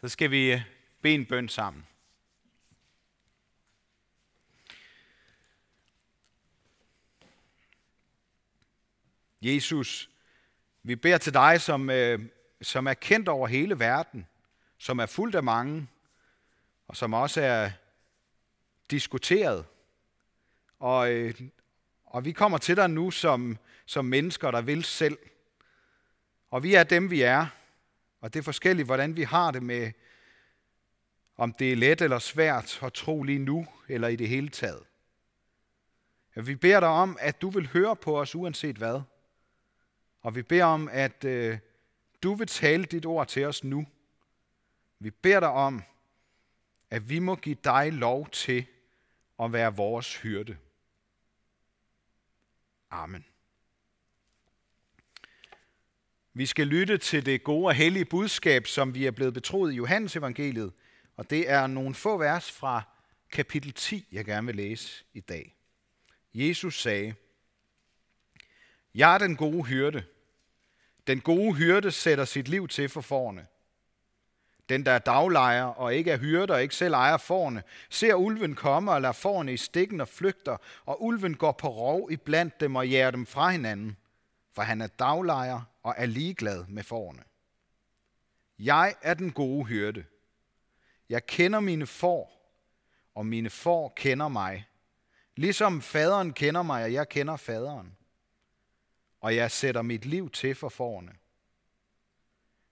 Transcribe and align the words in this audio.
Så 0.00 0.08
skal 0.08 0.30
vi 0.30 0.52
øh, 0.52 0.62
bede 1.02 1.14
en 1.14 1.26
bøn 1.26 1.48
sammen. 1.48 1.86
Jesus, 9.42 10.10
vi 10.82 10.96
beder 10.96 11.18
til 11.18 11.34
dig, 11.34 11.60
som, 11.60 11.90
øh, 11.90 12.20
som 12.62 12.86
er 12.86 12.94
kendt 12.94 13.28
over 13.28 13.46
hele 13.46 13.78
verden, 13.78 14.26
som 14.78 14.98
er 14.98 15.06
fuldt 15.06 15.34
af 15.34 15.42
mange, 15.42 15.88
og 16.88 16.96
som 16.96 17.14
også 17.14 17.40
er 17.40 17.70
diskuteret. 18.90 19.64
Og, 20.78 21.12
øh, 21.12 21.34
og 22.04 22.24
vi 22.24 22.32
kommer 22.32 22.58
til 22.58 22.76
dig 22.76 22.90
nu 22.90 23.10
som, 23.10 23.58
som 23.86 24.04
mennesker, 24.04 24.50
der 24.50 24.60
vil 24.60 24.84
selv. 24.84 25.18
Og 26.50 26.62
vi 26.62 26.74
er 26.74 26.84
dem, 26.84 27.10
vi 27.10 27.22
er. 27.22 27.46
Og 28.26 28.34
det 28.34 28.38
er 28.38 28.44
forskelligt, 28.44 28.86
hvordan 28.86 29.16
vi 29.16 29.22
har 29.22 29.50
det 29.50 29.62
med, 29.62 29.92
om 31.36 31.52
det 31.52 31.72
er 31.72 31.76
let 31.76 32.00
eller 32.00 32.18
svært 32.18 32.82
at 32.82 32.92
tro 32.92 33.22
lige 33.22 33.38
nu, 33.38 33.66
eller 33.88 34.08
i 34.08 34.16
det 34.16 34.28
hele 34.28 34.48
taget. 34.48 34.82
Vi 36.34 36.54
beder 36.54 36.80
dig 36.80 36.88
om, 36.88 37.16
at 37.20 37.42
du 37.42 37.50
vil 37.50 37.68
høre 37.68 37.96
på 37.96 38.20
os 38.20 38.34
uanset 38.34 38.76
hvad. 38.76 39.00
Og 40.22 40.34
vi 40.34 40.42
beder 40.42 40.64
om, 40.64 40.88
at 40.92 41.24
øh, 41.24 41.58
du 42.22 42.34
vil 42.34 42.46
tale 42.46 42.84
dit 42.84 43.06
ord 43.06 43.28
til 43.28 43.44
os 43.44 43.64
nu. 43.64 43.86
Vi 44.98 45.10
beder 45.10 45.40
dig 45.40 45.50
om, 45.50 45.82
at 46.90 47.10
vi 47.10 47.18
må 47.18 47.34
give 47.34 47.56
dig 47.64 47.92
lov 47.92 48.28
til 48.28 48.66
at 49.40 49.52
være 49.52 49.76
vores 49.76 50.16
hyrde. 50.16 50.56
Amen. 52.90 53.24
Vi 56.38 56.46
skal 56.46 56.66
lytte 56.66 56.98
til 56.98 57.26
det 57.26 57.44
gode 57.44 57.66
og 57.66 57.74
hellige 57.74 58.04
budskab, 58.04 58.66
som 58.66 58.94
vi 58.94 59.06
er 59.06 59.10
blevet 59.10 59.34
betroet 59.34 59.72
i 59.72 59.76
Johannes 59.76 60.16
evangeliet, 60.16 60.72
og 61.16 61.30
det 61.30 61.50
er 61.50 61.66
nogle 61.66 61.94
få 61.94 62.16
vers 62.16 62.52
fra 62.52 62.82
kapitel 63.32 63.72
10, 63.72 64.08
jeg 64.12 64.24
gerne 64.24 64.46
vil 64.46 64.56
læse 64.56 65.04
i 65.14 65.20
dag. 65.20 65.56
Jesus 66.34 66.82
sagde, 66.82 67.14
Jeg 68.94 69.14
er 69.14 69.18
den 69.18 69.36
gode 69.36 69.62
hyrde. 69.62 70.04
Den 71.06 71.20
gode 71.20 71.54
hyrde 71.54 71.90
sætter 71.90 72.24
sit 72.24 72.48
liv 72.48 72.68
til 72.68 72.88
for 72.88 73.00
forne. 73.00 73.46
Den, 74.68 74.86
der 74.86 74.92
er 74.92 74.98
daglejer 74.98 75.64
og 75.64 75.94
ikke 75.94 76.10
er 76.10 76.18
hyrde 76.18 76.54
og 76.54 76.62
ikke 76.62 76.74
selv 76.74 76.94
ejer 76.94 77.16
forne, 77.16 77.62
ser 77.90 78.14
ulven 78.14 78.54
komme 78.54 78.92
og 78.92 79.00
lader 79.00 79.12
forne 79.12 79.52
i 79.52 79.56
stikken 79.56 80.00
og 80.00 80.08
flygter, 80.08 80.56
og 80.86 81.02
ulven 81.02 81.34
går 81.34 81.52
på 81.52 81.68
rov 81.68 82.08
i 82.10 82.16
blandt 82.16 82.60
dem 82.60 82.76
og 82.76 82.88
jager 82.88 83.10
dem 83.10 83.26
fra 83.26 83.50
hinanden, 83.50 83.96
for 84.56 84.62
han 84.62 84.80
er 84.80 84.86
daglejer 84.86 85.60
og 85.82 85.94
er 85.96 86.06
ligeglad 86.06 86.66
med 86.66 86.82
forne. 86.82 87.22
Jeg 88.58 88.94
er 89.02 89.14
den 89.14 89.32
gode 89.32 89.64
hyrde. 89.64 90.04
Jeg 91.08 91.26
kender 91.26 91.60
mine 91.60 91.86
får, 91.86 92.52
og 93.14 93.26
mine 93.26 93.50
får 93.50 93.92
kender 93.96 94.28
mig. 94.28 94.68
Ligesom 95.34 95.82
faderen 95.82 96.32
kender 96.32 96.62
mig, 96.62 96.84
og 96.84 96.92
jeg 96.92 97.08
kender 97.08 97.36
faderen. 97.36 97.96
Og 99.20 99.36
jeg 99.36 99.50
sætter 99.50 99.82
mit 99.82 100.04
liv 100.04 100.30
til 100.30 100.54
for 100.54 100.68
forne. 100.68 101.12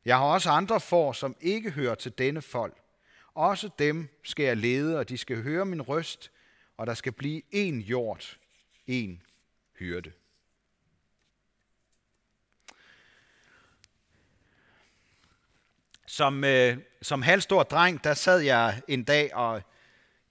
Jeg 0.04 0.18
har 0.18 0.24
også 0.24 0.50
andre 0.50 0.80
får, 0.80 1.12
som 1.12 1.36
ikke 1.40 1.70
hører 1.70 1.94
til 1.94 2.18
denne 2.18 2.42
folk. 2.42 2.82
Også 3.34 3.70
dem 3.78 4.08
skal 4.22 4.44
jeg 4.44 4.56
lede, 4.56 4.98
og 4.98 5.08
de 5.08 5.18
skal 5.18 5.42
høre 5.42 5.66
min 5.66 5.82
røst, 5.82 6.30
og 6.76 6.86
der 6.86 6.94
skal 6.94 7.12
blive 7.12 7.42
en 7.50 7.80
hjort, 7.80 8.38
en 8.86 9.22
hyrde. 9.78 10.12
Som, 16.06 16.44
øh, 16.44 16.76
som 17.02 17.22
halvstor 17.22 17.62
dreng, 17.62 18.04
der 18.04 18.14
sad 18.14 18.40
jeg 18.40 18.80
en 18.88 19.04
dag 19.04 19.34
og 19.34 19.62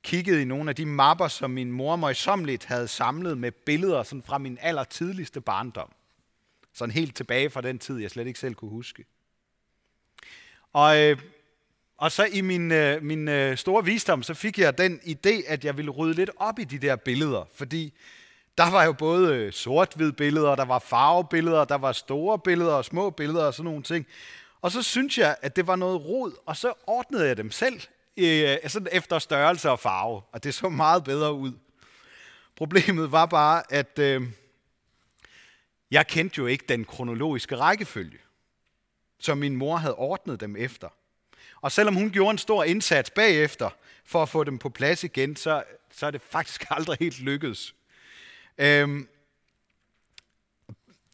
kiggede 0.03 0.41
i 0.41 0.45
nogle 0.45 0.69
af 0.69 0.75
de 0.75 0.85
mapper, 0.85 1.27
som 1.27 1.51
min 1.51 1.71
mor 1.71 1.95
møjsomligt 1.95 2.65
havde 2.65 2.87
samlet 2.87 3.37
med 3.37 3.51
billeder 3.51 4.03
sådan 4.03 4.23
fra 4.23 4.37
min 4.37 4.57
allertidligste 4.61 5.41
barndom. 5.41 5.91
Sådan 6.73 6.91
helt 6.91 7.15
tilbage 7.15 7.49
fra 7.49 7.61
den 7.61 7.79
tid, 7.79 7.97
jeg 7.97 8.11
slet 8.11 8.27
ikke 8.27 8.39
selv 8.39 8.55
kunne 8.55 8.71
huske. 8.71 9.05
Og, 10.73 11.01
øh, 11.01 11.17
og 11.97 12.11
så 12.11 12.25
i 12.25 12.41
min, 12.41 12.71
øh, 12.71 13.03
min 13.03 13.27
øh, 13.27 13.57
store 13.57 13.85
visdom, 13.85 14.23
så 14.23 14.33
fik 14.33 14.59
jeg 14.59 14.77
den 14.77 14.99
idé, 14.99 15.51
at 15.51 15.65
jeg 15.65 15.77
ville 15.77 15.91
rydde 15.91 16.13
lidt 16.13 16.29
op 16.37 16.59
i 16.59 16.63
de 16.63 16.77
der 16.77 16.95
billeder, 16.95 17.45
fordi 17.55 17.93
der 18.57 18.71
var 18.71 18.83
jo 18.83 18.93
både 18.93 19.35
øh, 19.35 19.53
sort-hvid 19.53 20.11
billeder, 20.11 20.55
der 20.55 20.65
var 20.65 20.79
farvebilleder, 20.79 21.65
der 21.65 21.75
var 21.75 21.91
store 21.91 22.39
billeder 22.39 22.73
og 22.73 22.85
små 22.85 23.09
billeder 23.09 23.45
og 23.45 23.53
sådan 23.53 23.65
nogle 23.65 23.83
ting. 23.83 24.05
Og 24.63 24.71
så 24.71 24.83
synes 24.83 25.17
jeg, 25.17 25.35
at 25.41 25.55
det 25.55 25.67
var 25.67 25.75
noget 25.75 26.05
rod, 26.05 26.31
og 26.45 26.57
så 26.57 26.73
ordnede 26.87 27.27
jeg 27.27 27.37
dem 27.37 27.51
selv 27.51 27.81
øh, 28.17 28.57
sådan 28.67 28.87
efter 28.91 29.19
størrelse 29.19 29.69
og 29.69 29.79
farve, 29.79 30.21
og 30.31 30.43
det 30.43 30.53
så 30.53 30.69
meget 30.69 31.03
bedre 31.03 31.33
ud. 31.33 31.51
Problemet 32.55 33.11
var 33.11 33.25
bare, 33.25 33.63
at 33.69 33.99
øh, 33.99 34.21
jeg 35.91 36.07
kendte 36.07 36.37
jo 36.37 36.45
ikke 36.45 36.65
den 36.69 36.85
kronologiske 36.85 37.55
rækkefølge 37.55 38.17
som 39.23 39.37
min 39.37 39.55
mor 39.55 39.77
havde 39.77 39.95
ordnet 39.95 40.39
dem 40.39 40.55
efter. 40.55 40.89
Og 41.61 41.71
selvom 41.71 41.95
hun 41.95 42.11
gjorde 42.11 42.31
en 42.31 42.37
stor 42.37 42.63
indsats 42.63 43.09
bagefter 43.09 43.69
for 44.05 44.23
at 44.23 44.29
få 44.29 44.43
dem 44.43 44.59
på 44.59 44.69
plads 44.69 45.03
igen, 45.03 45.35
så, 45.35 45.63
så 45.91 46.05
er 46.05 46.11
det 46.11 46.21
faktisk 46.21 46.65
aldrig 46.77 46.97
helt 46.99 47.19
lykkedes. 47.19 47.75
Øhm, 48.57 49.07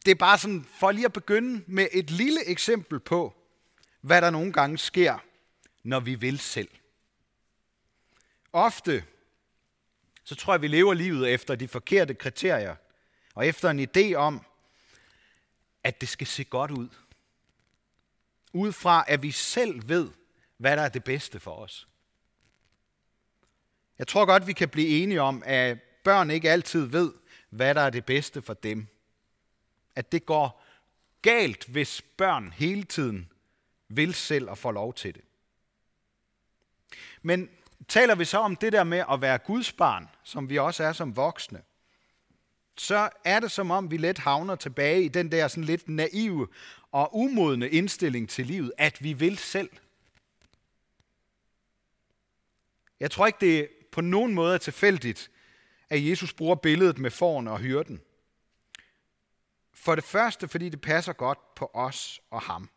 det 0.04 0.10
er 0.10 0.14
bare 0.14 0.38
sådan, 0.38 0.66
for 0.80 0.90
lige 0.90 1.04
at 1.04 1.12
begynde 1.12 1.62
med 1.66 1.86
et 1.92 2.10
lille 2.10 2.48
eksempel 2.48 3.00
på, 3.00 3.34
hvad 4.00 4.22
der 4.22 4.30
nogle 4.30 4.52
gange 4.52 4.78
sker, 4.78 5.18
når 5.82 6.00
vi 6.00 6.14
vil 6.14 6.38
selv. 6.38 6.68
Ofte, 8.52 9.04
så 10.24 10.34
tror 10.34 10.54
jeg, 10.54 10.62
vi 10.62 10.68
lever 10.68 10.94
livet 10.94 11.34
efter 11.34 11.54
de 11.54 11.68
forkerte 11.68 12.14
kriterier, 12.14 12.76
og 13.34 13.46
efter 13.46 13.70
en 13.70 13.80
idé 13.80 14.14
om, 14.14 14.46
at 15.84 16.00
det 16.00 16.08
skal 16.08 16.26
se 16.26 16.44
godt 16.44 16.70
ud 16.70 16.88
ud 18.52 18.72
fra 18.72 19.04
at 19.08 19.22
vi 19.22 19.30
selv 19.30 19.88
ved, 19.88 20.10
hvad 20.56 20.76
der 20.76 20.82
er 20.82 20.88
det 20.88 21.04
bedste 21.04 21.40
for 21.40 21.54
os. 21.54 21.88
Jeg 23.98 24.08
tror 24.08 24.26
godt, 24.26 24.46
vi 24.46 24.52
kan 24.52 24.68
blive 24.68 24.88
enige 25.02 25.22
om, 25.22 25.42
at 25.46 25.82
børn 26.04 26.30
ikke 26.30 26.50
altid 26.50 26.84
ved, 26.84 27.12
hvad 27.50 27.74
der 27.74 27.80
er 27.80 27.90
det 27.90 28.04
bedste 28.04 28.42
for 28.42 28.54
dem. 28.54 28.86
At 29.94 30.12
det 30.12 30.26
går 30.26 30.64
galt, 31.22 31.66
hvis 31.66 32.02
børn 32.02 32.52
hele 32.52 32.82
tiden 32.82 33.32
vil 33.90 34.14
selv 34.14 34.50
og 34.50 34.58
får 34.58 34.72
lov 34.72 34.94
til 34.94 35.14
det. 35.14 35.22
Men 37.22 37.50
taler 37.88 38.14
vi 38.14 38.24
så 38.24 38.38
om 38.38 38.56
det 38.56 38.72
der 38.72 38.84
med 38.84 39.04
at 39.10 39.20
være 39.20 39.38
Guds 39.38 39.72
barn, 39.72 40.08
som 40.24 40.50
vi 40.50 40.58
også 40.58 40.84
er 40.84 40.92
som 40.92 41.16
voksne, 41.16 41.62
så 42.76 43.08
er 43.24 43.40
det 43.40 43.50
som 43.50 43.70
om, 43.70 43.90
vi 43.90 43.96
let 43.96 44.18
havner 44.18 44.56
tilbage 44.56 45.04
i 45.04 45.08
den 45.08 45.32
der 45.32 45.48
sådan 45.48 45.64
lidt 45.64 45.88
naive 45.88 46.48
og 46.92 47.16
umodne 47.16 47.68
indstilling 47.68 48.28
til 48.28 48.46
livet, 48.46 48.72
at 48.78 49.02
vi 49.02 49.12
vil 49.12 49.38
selv. 49.38 49.70
Jeg 53.00 53.10
tror 53.10 53.26
ikke, 53.26 53.38
det 53.40 53.68
på 53.92 54.00
nogen 54.00 54.34
måde 54.34 54.54
er 54.54 54.58
tilfældigt, 54.58 55.30
at 55.90 56.06
Jesus 56.06 56.32
bruger 56.32 56.54
billedet 56.54 56.98
med 56.98 57.10
forn 57.10 57.48
og 57.48 57.58
hyrden. 57.58 58.00
For 59.72 59.94
det 59.94 60.04
første, 60.04 60.48
fordi 60.48 60.68
det 60.68 60.80
passer 60.80 61.12
godt 61.12 61.54
på 61.54 61.70
os 61.74 62.20
og 62.30 62.42
ham. 62.42 62.70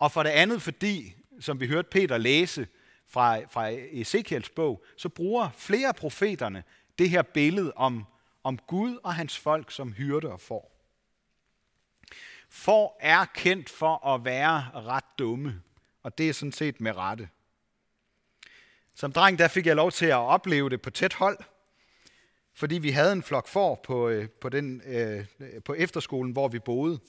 Og 0.00 0.12
for 0.12 0.22
det 0.22 0.30
andet, 0.30 0.62
fordi, 0.62 1.14
som 1.40 1.60
vi 1.60 1.66
hørte 1.66 1.88
Peter 1.90 2.18
læse 2.18 2.66
fra, 3.06 3.38
fra 3.38 3.68
Ezekiels 3.70 4.50
bog, 4.50 4.84
så 4.96 5.08
bruger 5.08 5.50
flere 5.56 5.88
af 5.88 5.96
profeterne 5.96 6.64
det 6.98 7.10
her 7.10 7.22
billede 7.22 7.72
om, 7.76 8.04
om 8.44 8.58
Gud 8.58 8.98
og 9.04 9.14
hans 9.14 9.38
folk 9.38 9.70
som 9.70 9.92
hyrde 9.92 10.32
og 10.32 10.40
får. 10.40 10.76
Får 12.48 12.98
er 13.00 13.24
kendt 13.24 13.70
for 13.70 14.06
at 14.06 14.24
være 14.24 14.70
ret 14.74 15.04
dumme, 15.18 15.62
og 16.02 16.18
det 16.18 16.28
er 16.28 16.32
sådan 16.32 16.52
set 16.52 16.80
med 16.80 16.96
rette. 16.96 17.28
Som 18.94 19.12
dreng 19.12 19.38
der 19.38 19.48
fik 19.48 19.66
jeg 19.66 19.76
lov 19.76 19.92
til 19.92 20.06
at 20.06 20.14
opleve 20.14 20.70
det 20.70 20.82
på 20.82 20.90
tæt 20.90 21.14
hold, 21.14 21.38
fordi 22.54 22.78
vi 22.78 22.90
havde 22.90 23.12
en 23.12 23.22
flok 23.22 23.48
får 23.48 23.80
på, 23.84 24.08
øh, 24.08 24.28
på, 24.28 24.48
den, 24.48 24.82
øh, 24.84 25.26
på 25.64 25.74
efterskolen, 25.74 26.32
hvor 26.32 26.48
vi 26.48 26.58
boede. 26.58 27.00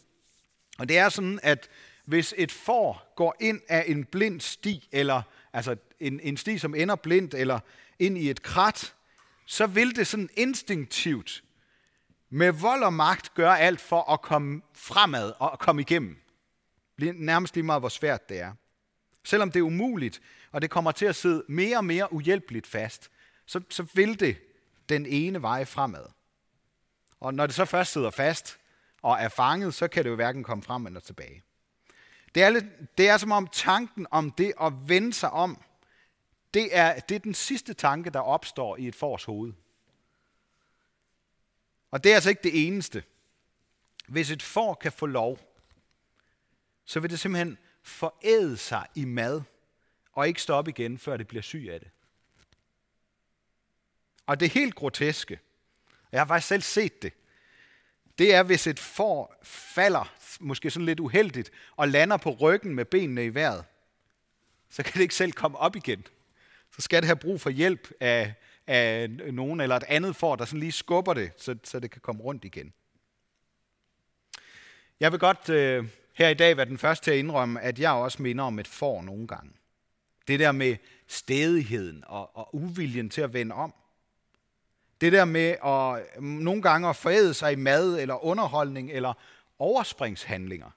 Og 0.79 0.89
det 0.89 0.97
er 0.97 1.09
sådan, 1.09 1.39
at 1.43 1.69
hvis 2.11 2.33
et 2.37 2.51
får 2.51 3.13
går 3.15 3.35
ind 3.39 3.61
af 3.67 3.83
en 3.87 4.05
blind 4.05 4.41
sti, 4.41 4.89
eller 4.91 5.21
altså 5.53 5.75
en, 5.99 6.19
en 6.19 6.37
sti, 6.37 6.57
som 6.57 6.75
ender 6.75 6.95
blindt, 6.95 7.33
eller 7.33 7.59
ind 7.99 8.17
i 8.17 8.29
et 8.29 8.41
krat, 8.41 8.93
så 9.45 9.67
vil 9.67 9.95
det 9.95 10.07
sådan 10.07 10.29
instinktivt 10.33 11.43
med 12.29 12.51
vold 12.51 12.83
og 12.83 12.93
magt 12.93 13.33
gøre 13.33 13.59
alt 13.59 13.81
for 13.81 14.11
at 14.13 14.21
komme 14.21 14.61
fremad 14.73 15.33
og 15.39 15.59
komme 15.59 15.81
igennem. 15.81 16.17
Nærmest 16.97 17.55
lige 17.55 17.63
meget, 17.63 17.81
hvor 17.81 17.89
svært 17.89 18.29
det 18.29 18.39
er. 18.39 18.53
Selvom 19.23 19.51
det 19.51 19.59
er 19.59 19.63
umuligt, 19.63 20.21
og 20.51 20.61
det 20.61 20.69
kommer 20.69 20.91
til 20.91 21.05
at 21.05 21.15
sidde 21.15 21.43
mere 21.47 21.77
og 21.77 21.85
mere 21.85 22.13
uhjælpeligt 22.13 22.67
fast, 22.67 23.11
så, 23.45 23.61
så 23.69 23.85
vil 23.93 24.19
det 24.19 24.37
den 24.89 25.05
ene 25.05 25.41
vej 25.41 25.65
fremad. 25.65 26.05
Og 27.19 27.33
når 27.33 27.45
det 27.45 27.55
så 27.55 27.65
først 27.65 27.91
sidder 27.91 28.09
fast 28.09 28.57
og 29.01 29.17
er 29.19 29.29
fanget, 29.29 29.73
så 29.73 29.87
kan 29.87 30.03
det 30.03 30.09
jo 30.09 30.15
hverken 30.15 30.43
komme 30.43 30.63
frem 30.63 30.85
eller 30.85 30.99
tilbage. 30.99 31.43
Det 32.35 32.43
er, 32.43 32.49
lidt, 32.49 32.97
det 32.97 33.09
er 33.09 33.17
som 33.17 33.31
om 33.31 33.47
tanken 33.47 34.07
om 34.11 34.31
det 34.31 34.53
at 34.61 34.73
vende 34.89 35.13
sig 35.13 35.29
om, 35.31 35.63
det 36.53 36.77
er, 36.77 36.99
det 36.99 37.15
er 37.15 37.19
den 37.19 37.33
sidste 37.33 37.73
tanke, 37.73 38.09
der 38.09 38.19
opstår 38.19 38.77
i 38.77 38.87
et 38.87 38.95
fors 38.95 39.23
hoved. 39.23 39.53
Og 41.91 42.03
det 42.03 42.11
er 42.11 42.15
altså 42.15 42.29
ikke 42.29 42.43
det 42.43 42.67
eneste. 42.67 43.03
Hvis 44.07 44.31
et 44.31 44.43
får 44.43 44.73
kan 44.73 44.91
få 44.91 45.05
lov, 45.05 45.39
så 46.85 46.99
vil 46.99 47.09
det 47.09 47.19
simpelthen 47.19 47.57
foræde 47.83 48.57
sig 48.57 48.87
i 48.95 49.05
mad, 49.05 49.41
og 50.11 50.27
ikke 50.27 50.41
stoppe 50.41 50.71
igen, 50.71 50.97
før 50.97 51.17
det 51.17 51.27
bliver 51.27 51.41
syg 51.41 51.67
af 51.71 51.79
det. 51.79 51.89
Og 54.25 54.39
det 54.39 54.49
helt 54.49 54.75
groteske, 54.75 55.39
jeg 56.11 56.19
har 56.19 56.25
faktisk 56.25 56.47
selv 56.47 56.61
set 56.61 57.01
det, 57.01 57.13
det 58.21 58.33
er, 58.33 58.43
hvis 58.43 58.67
et 58.67 58.79
får 58.79 59.39
falder, 59.43 60.13
måske 60.39 60.71
sådan 60.71 60.85
lidt 60.85 60.99
uheldigt, 60.99 61.51
og 61.75 61.87
lander 61.87 62.17
på 62.17 62.31
ryggen 62.31 62.75
med 62.75 62.85
benene 62.85 63.25
i 63.25 63.33
vejret, 63.33 63.65
så 64.69 64.83
kan 64.83 64.93
det 64.93 65.01
ikke 65.01 65.15
selv 65.15 65.31
komme 65.31 65.57
op 65.57 65.75
igen. 65.75 66.07
Så 66.75 66.81
skal 66.81 67.01
det 67.01 67.07
have 67.07 67.15
brug 67.15 67.41
for 67.41 67.49
hjælp 67.49 67.91
af, 67.99 68.33
af 68.67 69.09
nogen 69.09 69.61
eller 69.61 69.75
et 69.75 69.83
andet 69.87 70.15
får, 70.15 70.35
der 70.35 70.45
sådan 70.45 70.59
lige 70.59 70.71
skubber 70.71 71.13
det, 71.13 71.31
så, 71.37 71.55
så 71.63 71.79
det 71.79 71.91
kan 71.91 72.01
komme 72.01 72.21
rundt 72.21 72.45
igen. 72.45 72.73
Jeg 74.99 75.11
vil 75.11 75.19
godt 75.19 75.49
øh, 75.49 75.85
her 76.13 76.29
i 76.29 76.33
dag 76.33 76.57
være 76.57 76.65
den 76.65 76.77
første 76.77 77.03
til 77.03 77.11
at 77.11 77.17
indrømme, 77.17 77.61
at 77.61 77.79
jeg 77.79 77.91
også 77.91 78.21
minder 78.21 78.43
om 78.43 78.59
et 78.59 78.67
får 78.67 79.01
nogle 79.01 79.27
gange. 79.27 79.51
Det 80.27 80.39
der 80.39 80.51
med 80.51 80.75
stedigheden 81.07 82.03
og, 82.07 82.37
og 82.37 82.55
uviljen 82.55 83.09
til 83.09 83.21
at 83.21 83.33
vende 83.33 83.55
om. 83.55 83.73
Det 85.01 85.11
der 85.11 85.25
med 85.25 85.55
at 85.63 86.21
mm, 86.21 86.27
nogle 86.27 86.61
gange 86.61 86.89
at 86.89 86.95
foræde 86.95 87.33
sig 87.33 87.53
i 87.53 87.55
mad 87.55 87.99
eller 87.99 88.25
underholdning 88.25 88.91
eller 88.91 89.13
overspringshandlinger. 89.59 90.71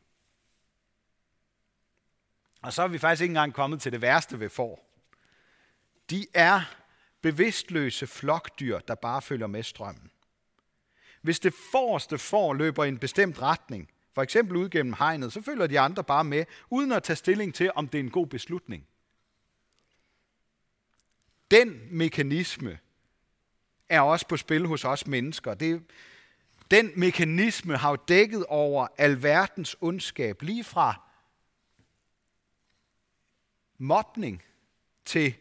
Og 2.62 2.72
så 2.72 2.82
er 2.82 2.88
vi 2.88 2.98
faktisk 2.98 3.22
ikke 3.22 3.30
engang 3.30 3.54
kommet 3.54 3.82
til 3.82 3.92
det 3.92 4.00
værste 4.00 4.40
ved 4.40 4.48
får. 4.48 4.90
De 6.10 6.26
er 6.34 6.60
bevidstløse 7.20 8.06
flokdyr, 8.06 8.78
der 8.78 8.94
bare 8.94 9.22
følger 9.22 9.46
med 9.46 9.62
strømmen. 9.62 10.10
Hvis 11.22 11.40
det 11.40 11.54
forreste 11.72 12.18
får 12.18 12.54
løber 12.54 12.84
i 12.84 12.88
en 12.88 12.98
bestemt 12.98 13.42
retning, 13.42 13.90
for 14.12 14.22
eksempel 14.22 14.56
ud 14.56 14.68
gennem 14.68 14.94
hegnet, 14.98 15.32
så 15.32 15.42
følger 15.42 15.66
de 15.66 15.80
andre 15.80 16.04
bare 16.04 16.24
med, 16.24 16.44
uden 16.70 16.92
at 16.92 17.02
tage 17.02 17.16
stilling 17.16 17.54
til, 17.54 17.70
om 17.74 17.88
det 17.88 17.98
er 17.98 18.04
en 18.04 18.10
god 18.10 18.26
beslutning. 18.26 18.86
Den 21.50 21.88
mekanisme 21.90 22.78
er 23.88 24.00
også 24.00 24.26
på 24.28 24.36
spil 24.36 24.66
hos 24.66 24.84
os 24.84 25.06
mennesker. 25.06 25.54
Det, 25.54 25.84
den 26.70 26.92
mekanisme 26.96 27.76
har 27.76 27.90
jo 27.90 27.96
dækket 28.08 28.46
over 28.46 28.86
alverdens 28.98 29.76
ondskab, 29.81 30.42
lige 30.42 30.64
fra 30.64 31.00
mobning 33.78 34.42
til 35.04 35.34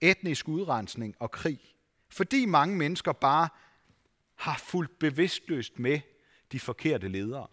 etnisk 0.00 0.48
udrensning 0.48 1.16
og 1.18 1.30
krig. 1.30 1.60
Fordi 2.08 2.46
mange 2.46 2.76
mennesker 2.76 3.12
bare 3.12 3.48
har 4.34 4.58
fulgt 4.58 4.98
bevidstløst 4.98 5.78
med 5.78 6.00
de 6.52 6.60
forkerte 6.60 7.08
ledere. 7.08 7.46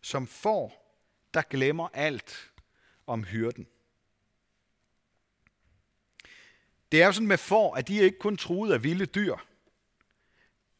Som 0.00 0.26
får, 0.26 0.96
der 1.34 1.42
glemmer 1.42 1.88
alt 1.92 2.52
om 3.06 3.24
hyrden. 3.24 3.66
Det 6.94 7.02
er 7.02 7.06
jo 7.06 7.12
sådan 7.12 7.28
med 7.28 7.38
får, 7.38 7.74
at 7.74 7.88
de 7.88 8.00
er 8.00 8.04
ikke 8.04 8.18
kun 8.18 8.36
truet 8.36 8.72
af 8.72 8.82
vilde 8.82 9.06
dyr. 9.06 9.36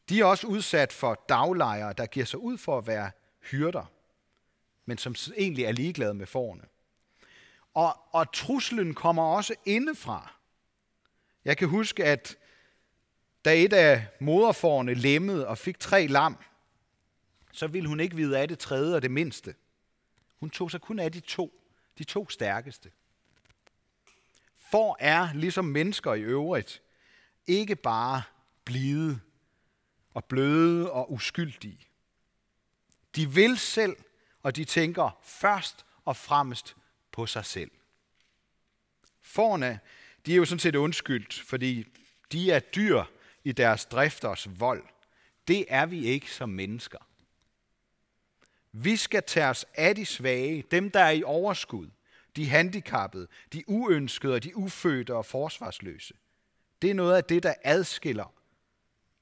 De 0.09 0.19
er 0.19 0.25
også 0.25 0.47
udsat 0.47 0.93
for 0.93 1.25
daglejere, 1.29 1.93
der 1.93 2.05
giver 2.05 2.25
sig 2.25 2.39
ud 2.39 2.57
for 2.57 2.77
at 2.77 2.87
være 2.87 3.11
hyrder, 3.41 3.85
men 4.85 4.97
som 4.97 5.15
egentlig 5.37 5.65
er 5.65 5.71
ligeglade 5.71 6.13
med 6.13 6.25
forne. 6.25 6.61
Og, 7.73 7.97
og 8.11 8.33
truslen 8.33 8.93
kommer 8.93 9.23
også 9.23 9.55
indefra. 9.65 10.33
Jeg 11.45 11.57
kan 11.57 11.67
huske, 11.67 12.03
at 12.03 12.37
da 13.45 13.55
et 13.55 13.73
af 13.73 14.07
moderforerne 14.19 14.93
lemmede 14.93 15.47
og 15.47 15.57
fik 15.57 15.79
tre 15.79 16.07
lam, 16.07 16.37
så 17.51 17.67
ville 17.67 17.87
hun 17.87 17.99
ikke 17.99 18.15
vide 18.15 18.39
af 18.39 18.47
det 18.47 18.59
tredje 18.59 18.95
og 18.95 19.01
det 19.01 19.11
mindste. 19.11 19.55
Hun 20.39 20.49
tog 20.49 20.71
sig 20.71 20.81
kun 20.81 20.99
af 20.99 21.11
de 21.11 21.19
to, 21.19 21.61
de 21.97 22.03
to 22.03 22.29
stærkeste. 22.29 22.91
For 24.71 24.97
er, 24.99 25.33
ligesom 25.33 25.65
mennesker 25.65 26.13
i 26.13 26.21
øvrigt, 26.21 26.81
ikke 27.47 27.75
bare 27.75 28.23
blide 28.65 29.19
og 30.13 30.25
bløde 30.25 30.91
og 30.91 31.11
uskyldige. 31.11 31.87
De 33.15 33.29
vil 33.29 33.57
selv, 33.57 33.97
og 34.43 34.55
de 34.55 34.65
tænker 34.65 35.19
først 35.23 35.85
og 36.05 36.17
fremmest 36.17 36.75
på 37.11 37.25
sig 37.25 37.45
selv. 37.45 37.71
Forne, 39.21 39.79
de 40.25 40.31
er 40.31 40.35
jo 40.35 40.45
sådan 40.45 40.59
set 40.59 40.75
undskyldt, 40.75 41.33
fordi 41.33 41.87
de 42.31 42.51
er 42.51 42.59
dyr 42.59 43.03
i 43.43 43.51
deres 43.51 43.85
drifters 43.85 44.59
vold. 44.59 44.83
Det 45.47 45.65
er 45.67 45.85
vi 45.85 46.05
ikke 46.05 46.31
som 46.31 46.49
mennesker. 46.49 46.99
Vi 48.71 48.95
skal 48.95 49.23
tage 49.23 49.47
os 49.47 49.65
af 49.73 49.95
de 49.95 50.05
svage, 50.05 50.63
dem 50.71 50.91
der 50.91 50.99
er 50.99 51.11
i 51.11 51.23
overskud, 51.23 51.89
de 52.35 52.49
handicappede, 52.49 53.27
de 53.53 53.63
uønskede 53.67 54.33
og 54.33 54.43
de 54.43 54.57
ufødte 54.57 55.15
og 55.15 55.25
forsvarsløse. 55.25 56.13
Det 56.81 56.89
er 56.89 56.93
noget 56.93 57.15
af 57.15 57.23
det, 57.23 57.43
der 57.43 57.53
adskiller 57.63 58.33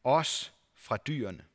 os 0.03 0.53
fra 0.75 0.97
dyrene. 0.97 1.45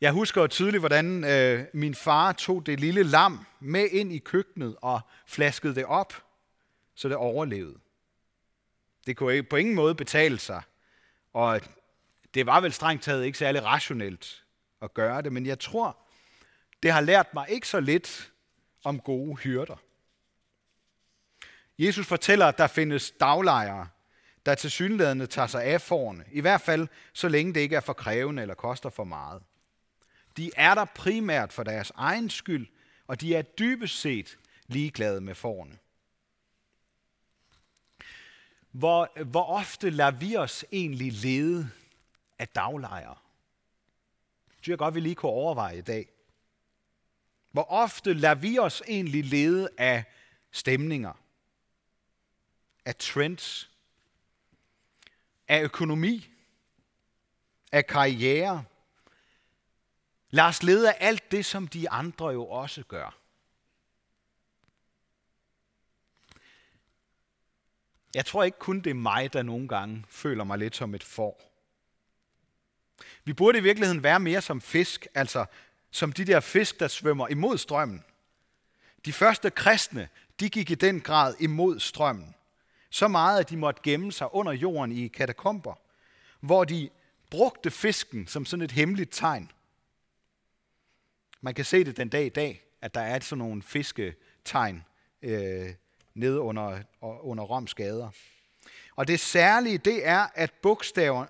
Jeg 0.00 0.12
husker 0.12 0.40
jo 0.40 0.46
tydeligt, 0.46 0.80
hvordan 0.80 1.24
øh, 1.24 1.64
min 1.72 1.94
far 1.94 2.32
tog 2.32 2.66
det 2.66 2.80
lille 2.80 3.02
lam 3.02 3.46
med 3.60 3.88
ind 3.90 4.12
i 4.12 4.18
køkkenet 4.18 4.76
og 4.82 5.00
flaskede 5.26 5.74
det 5.74 5.84
op, 5.84 6.24
så 6.94 7.08
det 7.08 7.16
overlevede. 7.16 7.78
Det 9.06 9.16
kunne 9.16 9.42
på 9.42 9.56
ingen 9.56 9.74
måde 9.74 9.94
betale 9.94 10.38
sig, 10.38 10.62
og 11.32 11.60
det 12.34 12.46
var 12.46 12.60
vel 12.60 12.72
strengt 12.72 13.02
taget 13.02 13.24
ikke 13.24 13.38
særlig 13.38 13.64
rationelt 13.64 14.44
at 14.82 14.94
gøre 14.94 15.22
det, 15.22 15.32
men 15.32 15.46
jeg 15.46 15.58
tror, 15.58 15.98
det 16.82 16.92
har 16.92 17.00
lært 17.00 17.34
mig 17.34 17.46
ikke 17.48 17.68
så 17.68 17.80
lidt 17.80 18.32
om 18.86 19.00
gode 19.00 19.36
hyrder. 19.36 19.76
Jesus 21.78 22.06
fortæller, 22.06 22.46
at 22.46 22.58
der 22.58 22.66
findes 22.66 23.10
daglejere, 23.10 23.88
der 24.46 24.54
til 24.54 24.70
synlædende 24.70 25.26
tager 25.26 25.46
sig 25.46 25.64
af 25.64 25.80
forne, 25.80 26.24
i 26.32 26.40
hvert 26.40 26.60
fald 26.60 26.88
så 27.12 27.28
længe 27.28 27.54
det 27.54 27.60
ikke 27.60 27.76
er 27.76 27.80
for 27.80 27.92
krævende 27.92 28.42
eller 28.42 28.54
koster 28.54 28.90
for 28.90 29.04
meget. 29.04 29.42
De 30.36 30.50
er 30.56 30.74
der 30.74 30.84
primært 30.84 31.52
for 31.52 31.62
deres 31.62 31.92
egen 31.94 32.30
skyld, 32.30 32.68
og 33.06 33.20
de 33.20 33.34
er 33.34 33.42
dybest 33.42 34.00
set 34.00 34.38
ligeglade 34.66 35.20
med 35.20 35.34
forne. 35.34 35.78
Hvor, 38.70 39.24
hvor 39.24 39.44
ofte 39.44 39.90
lader 39.90 40.10
vi 40.10 40.36
os 40.36 40.64
egentlig 40.72 41.12
lede 41.12 41.70
af 42.38 42.48
daglejere? 42.48 43.16
Det 44.48 44.54
synes 44.60 44.68
jeg 44.68 44.78
godt, 44.78 44.94
vi 44.94 45.00
lige 45.00 45.14
kunne 45.14 45.32
overveje 45.32 45.78
i 45.78 45.80
dag. 45.80 46.08
Hvor 47.56 47.70
ofte 47.70 48.14
lader 48.14 48.34
vi 48.34 48.58
os 48.58 48.82
egentlig 48.88 49.24
lede 49.24 49.68
af 49.78 50.04
stemninger, 50.50 51.12
af 52.84 52.96
trends, 52.96 53.70
af 55.48 55.62
økonomi, 55.62 56.28
af 57.72 57.86
karriere, 57.86 58.64
Lad 60.30 60.44
os 60.44 60.62
lede 60.62 60.92
af 60.92 60.96
alt 61.00 61.30
det, 61.30 61.44
som 61.44 61.68
de 61.68 61.90
andre 61.90 62.28
jo 62.28 62.46
også 62.46 62.84
gør. 62.84 63.18
Jeg 68.14 68.26
tror 68.26 68.44
ikke 68.44 68.58
kun 68.58 68.80
det 68.80 68.90
er 68.90 68.94
mig, 68.94 69.32
der 69.32 69.42
nogle 69.42 69.68
gange 69.68 70.04
føler 70.08 70.44
mig 70.44 70.58
lidt 70.58 70.76
som 70.76 70.94
et 70.94 71.04
får. 71.04 71.52
Vi 73.24 73.32
burde 73.32 73.58
i 73.58 73.62
virkeligheden 73.62 74.02
være 74.02 74.20
mere 74.20 74.42
som 74.42 74.60
fisk, 74.60 75.06
altså 75.14 75.46
som 75.96 76.12
de 76.12 76.24
der 76.24 76.40
fisk, 76.40 76.80
der 76.80 76.88
svømmer 76.88 77.28
imod 77.28 77.58
strømmen. 77.58 78.04
De 79.04 79.12
første 79.12 79.50
kristne, 79.50 80.08
de 80.40 80.48
gik 80.48 80.70
i 80.70 80.74
den 80.74 81.00
grad 81.00 81.34
imod 81.40 81.80
strømmen. 81.80 82.34
Så 82.90 83.08
meget, 83.08 83.40
at 83.40 83.50
de 83.50 83.56
måtte 83.56 83.80
gemme 83.84 84.12
sig 84.12 84.34
under 84.34 84.52
jorden 84.52 84.92
i 84.92 85.08
katakomber, 85.08 85.74
hvor 86.40 86.64
de 86.64 86.90
brugte 87.30 87.70
fisken 87.70 88.26
som 88.26 88.44
sådan 88.44 88.64
et 88.64 88.72
hemmeligt 88.72 89.12
tegn. 89.12 89.50
Man 91.40 91.54
kan 91.54 91.64
se 91.64 91.84
det 91.84 91.96
den 91.96 92.08
dag 92.08 92.26
i 92.26 92.28
dag, 92.28 92.62
at 92.80 92.94
der 92.94 93.00
er 93.00 93.20
sådan 93.20 93.38
nogle 93.38 93.62
fisketegn 93.62 94.84
øh, 95.22 95.74
nede 96.14 96.40
under, 96.40 96.78
under 97.00 97.44
Roms 97.44 97.74
gader. 97.74 98.10
Og 98.96 99.08
det 99.08 99.20
særlige, 99.20 99.78
det 99.78 100.06
er, 100.06 100.26
at, 100.34 100.52
bogstaver, 100.52 101.26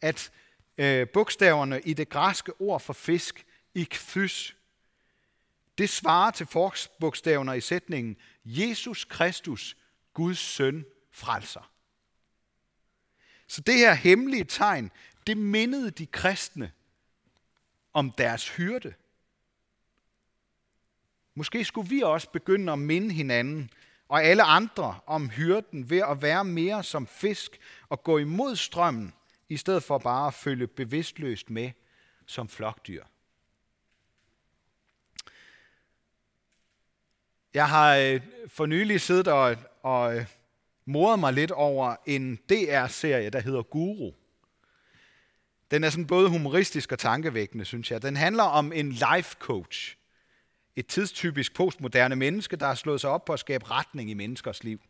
at 0.00 0.30
øh, 0.78 1.08
bogstaverne 1.08 1.80
i 1.80 1.92
det 1.92 2.08
græske 2.08 2.52
ord 2.60 2.80
for 2.80 2.92
fisk, 2.92 3.44
ikthys, 3.74 4.56
det 5.78 5.90
svarer 5.90 6.30
til 6.30 6.48
bogstaverne 7.00 7.56
i 7.56 7.60
sætningen 7.60 8.16
Jesus 8.44 9.04
Kristus, 9.04 9.76
Guds 10.14 10.38
søn, 10.38 10.84
frelser. 11.10 11.70
Så 13.46 13.60
det 13.60 13.74
her 13.74 13.94
hemmelige 13.94 14.44
tegn, 14.44 14.90
det 15.26 15.36
mindede 15.36 15.90
de 15.90 16.06
kristne 16.06 16.72
om 17.92 18.10
deres 18.10 18.48
hyrde 18.48 18.94
Måske 21.38 21.64
skulle 21.64 21.88
vi 21.88 22.00
også 22.00 22.30
begynde 22.30 22.72
at 22.72 22.78
minde 22.78 23.14
hinanden 23.14 23.70
og 24.08 24.24
alle 24.24 24.42
andre 24.42 25.00
om 25.06 25.30
hyrden 25.30 25.90
ved 25.90 25.98
at 25.98 26.22
være 26.22 26.44
mere 26.44 26.84
som 26.84 27.06
fisk 27.06 27.58
og 27.88 28.02
gå 28.02 28.18
imod 28.18 28.56
strømmen, 28.56 29.12
i 29.48 29.56
stedet 29.56 29.82
for 29.82 29.98
bare 29.98 30.26
at 30.26 30.34
følge 30.34 30.66
bevidstløst 30.66 31.50
med 31.50 31.70
som 32.26 32.48
flokdyr. 32.48 33.04
Jeg 37.54 37.68
har 37.68 37.96
øh, 37.96 38.20
for 38.48 38.66
nylig 38.66 39.00
siddet 39.00 39.28
og, 39.28 39.56
og 39.82 40.16
øh, 40.16 40.26
moret 40.84 41.18
mig 41.18 41.32
lidt 41.32 41.50
over 41.50 41.96
en 42.06 42.36
DR-serie, 42.36 43.30
der 43.30 43.40
hedder 43.40 43.62
Guru. 43.62 44.12
Den 45.70 45.84
er 45.84 45.90
sådan 45.90 46.06
både 46.06 46.28
humoristisk 46.28 46.92
og 46.92 46.98
tankevækkende, 46.98 47.64
synes 47.64 47.90
jeg. 47.90 48.02
Den 48.02 48.16
handler 48.16 48.42
om 48.42 48.72
en 48.72 48.92
life 48.92 49.36
coach. 49.38 49.96
Et 50.76 50.86
tidstypisk 50.86 51.54
postmoderne 51.54 52.16
menneske, 52.16 52.56
der 52.56 52.66
har 52.66 52.74
slået 52.74 53.00
sig 53.00 53.10
op 53.10 53.24
på 53.24 53.32
at 53.32 53.40
skabe 53.40 53.70
retning 53.70 54.10
i 54.10 54.14
menneskers 54.14 54.64
liv. 54.64 54.80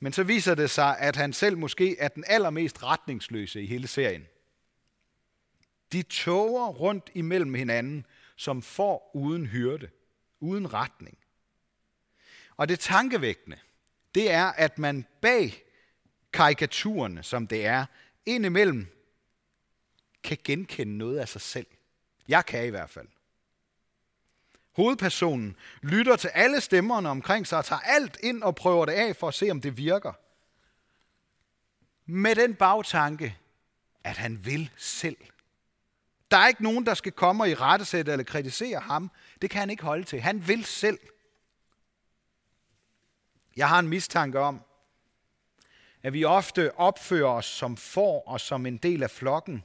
Men 0.00 0.12
så 0.12 0.22
viser 0.22 0.54
det 0.54 0.70
sig, 0.70 0.98
at 0.98 1.16
han 1.16 1.32
selv 1.32 1.58
måske 1.58 1.98
er 1.98 2.08
den 2.08 2.24
allermest 2.26 2.82
retningsløse 2.82 3.62
i 3.62 3.66
hele 3.66 3.86
serien. 3.86 4.26
De 5.92 6.02
tåger 6.02 6.66
rundt 6.66 7.10
imellem 7.14 7.54
hinanden, 7.54 8.06
som 8.36 8.62
får 8.62 9.10
uden 9.14 9.46
hyrde, 9.46 9.88
uden 10.40 10.74
retning. 10.74 11.18
Og 12.58 12.68
det 12.68 12.80
tankevækkende, 12.80 13.58
det 14.14 14.30
er, 14.30 14.44
at 14.44 14.78
man 14.78 15.06
bag 15.20 15.62
karikaturerne, 16.32 17.22
som 17.22 17.46
det 17.46 17.66
er, 17.66 17.86
indimellem 18.26 18.86
kan 20.22 20.38
genkende 20.44 20.98
noget 20.98 21.18
af 21.18 21.28
sig 21.28 21.40
selv. 21.40 21.66
Jeg 22.28 22.46
kan 22.46 22.66
i 22.66 22.70
hvert 22.70 22.90
fald. 22.90 23.08
Hovedpersonen 24.72 25.56
lytter 25.82 26.16
til 26.16 26.28
alle 26.28 26.60
stemmerne 26.60 27.08
omkring 27.08 27.46
sig 27.46 27.58
og 27.58 27.64
tager 27.64 27.80
alt 27.80 28.18
ind 28.22 28.42
og 28.42 28.54
prøver 28.54 28.86
det 28.86 28.92
af 28.92 29.16
for 29.16 29.28
at 29.28 29.34
se, 29.34 29.50
om 29.50 29.60
det 29.60 29.76
virker. 29.76 30.12
Med 32.06 32.34
den 32.34 32.54
bagtanke, 32.54 33.36
at 34.04 34.16
han 34.16 34.46
vil 34.46 34.70
selv. 34.76 35.16
Der 36.30 36.36
er 36.36 36.48
ikke 36.48 36.62
nogen, 36.62 36.86
der 36.86 36.94
skal 36.94 37.12
komme 37.12 37.44
og 37.44 37.50
i 37.50 37.54
rettesætte 37.54 38.12
eller 38.12 38.24
kritisere 38.24 38.80
ham. 38.80 39.10
Det 39.42 39.50
kan 39.50 39.60
han 39.60 39.70
ikke 39.70 39.82
holde 39.82 40.04
til. 40.04 40.20
Han 40.20 40.48
vil 40.48 40.64
selv. 40.64 40.98
Jeg 43.58 43.68
har 43.68 43.78
en 43.78 43.88
mistanke 43.88 44.38
om, 44.38 44.60
at 46.02 46.12
vi 46.12 46.24
ofte 46.24 46.78
opfører 46.78 47.28
os 47.28 47.46
som 47.46 47.76
får 47.76 48.22
og 48.26 48.40
som 48.40 48.66
en 48.66 48.76
del 48.76 49.02
af 49.02 49.10
flokken, 49.10 49.64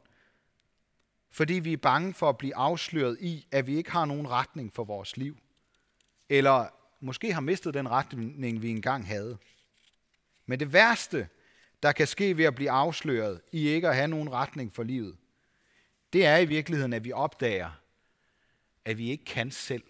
fordi 1.30 1.54
vi 1.54 1.74
er 1.74 1.78
bange 1.78 2.14
for 2.14 2.30
at 2.30 2.38
blive 2.38 2.56
afsløret 2.56 3.18
i, 3.22 3.48
at 3.52 3.68
vi 3.68 3.76
ikke 3.76 3.92
har 3.92 4.06
nogen 4.06 4.30
retning 4.30 4.74
for 4.74 4.84
vores 4.84 5.18
liv. 5.18 5.38
Eller 6.30 6.68
måske 7.00 7.34
har 7.34 7.42
mistet 7.42 7.74
den 7.74 7.90
retning, 7.90 8.62
vi 8.62 8.70
engang 8.70 9.08
havde. 9.08 9.38
Men 10.46 10.60
det 10.60 10.74
værste, 10.74 11.28
der 11.84 11.92
kan 11.92 12.08
ske 12.08 12.38
ved 12.38 12.46
at 12.46 12.56
blive 12.56 12.72
afsløret 12.72 13.42
i 13.52 13.68
ikke 13.68 13.90
at 13.90 13.96
have 13.96 14.08
nogen 14.08 14.32
retning 14.32 14.74
for 14.74 14.84
livet, 14.84 15.18
det 16.14 16.26
er 16.26 16.38
i 16.38 16.46
virkeligheden, 16.46 16.94
at 16.94 17.04
vi 17.04 17.12
opdager, 17.12 17.72
at 18.86 18.98
vi 18.98 19.10
ikke 19.10 19.26
kan 19.26 19.52
selv. 19.52 19.84